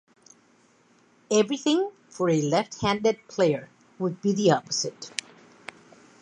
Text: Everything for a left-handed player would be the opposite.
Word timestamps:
Everything 1.29 1.91
for 2.09 2.27
a 2.31 2.41
left-handed 2.41 3.27
player 3.27 3.69
would 3.99 4.19
be 4.19 4.33
the 4.33 4.49
opposite. 4.49 5.11